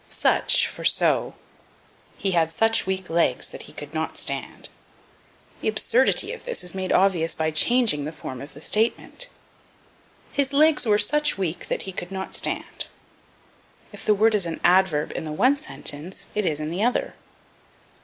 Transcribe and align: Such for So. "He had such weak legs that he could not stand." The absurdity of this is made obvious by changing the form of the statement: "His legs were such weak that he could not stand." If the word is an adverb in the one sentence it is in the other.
Such 0.09 0.65
for 0.65 0.83
So. 0.83 1.35
"He 2.17 2.31
had 2.31 2.51
such 2.51 2.87
weak 2.87 3.07
legs 3.07 3.47
that 3.49 3.61
he 3.69 3.71
could 3.71 3.93
not 3.93 4.17
stand." 4.17 4.67
The 5.59 5.67
absurdity 5.67 6.33
of 6.33 6.43
this 6.43 6.63
is 6.63 6.73
made 6.73 6.91
obvious 6.91 7.35
by 7.35 7.51
changing 7.51 8.05
the 8.05 8.11
form 8.11 8.41
of 8.41 8.55
the 8.55 8.61
statement: 8.61 9.27
"His 10.31 10.53
legs 10.53 10.87
were 10.87 10.97
such 10.97 11.37
weak 11.37 11.67
that 11.67 11.83
he 11.83 11.91
could 11.91 12.11
not 12.11 12.35
stand." 12.35 12.87
If 13.93 14.03
the 14.03 14.15
word 14.15 14.33
is 14.33 14.47
an 14.47 14.59
adverb 14.63 15.11
in 15.15 15.23
the 15.23 15.31
one 15.31 15.55
sentence 15.55 16.25
it 16.33 16.47
is 16.47 16.59
in 16.59 16.71
the 16.71 16.81
other. 16.81 17.13